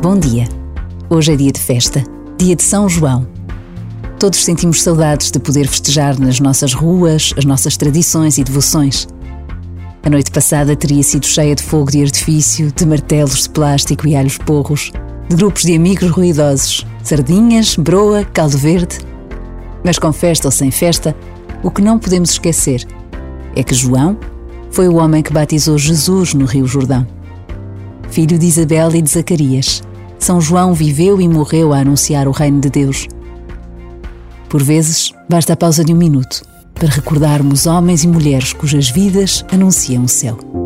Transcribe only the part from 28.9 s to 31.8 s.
e de Zacarias, são João viveu e morreu a